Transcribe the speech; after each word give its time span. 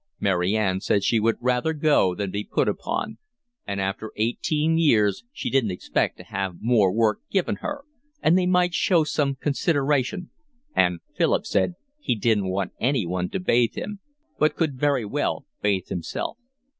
Mary 0.19 0.57
Ann 0.57 0.79
said 0.81 1.03
she 1.03 1.19
would 1.19 1.35
rather 1.39 1.73
go 1.73 2.15
than 2.15 2.31
be 2.31 2.43
put 2.43 2.67
upon—and 2.67 3.79
after 3.79 4.11
eighteen 4.15 4.75
years 4.79 5.23
she 5.31 5.51
didn't 5.51 5.69
expect 5.69 6.17
to 6.17 6.23
have 6.23 6.55
more 6.59 6.91
work 6.91 7.19
given 7.29 7.57
her, 7.57 7.85
and 8.19 8.35
they 8.35 8.47
might 8.47 8.73
show 8.73 9.03
some 9.03 9.35
consideration—and 9.35 11.01
Philip 11.15 11.45
said 11.45 11.75
he 11.99 12.15
didn't 12.15 12.49
want 12.49 12.71
anyone 12.79 13.29
to 13.29 13.39
bath 13.39 13.75
him, 13.75 13.99
but 14.39 14.55
could 14.55 14.75
very 14.79 15.05
well 15.05 15.45
bath 15.61 15.89
himself. 15.89 16.39